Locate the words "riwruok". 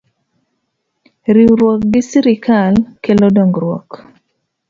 1.35-1.81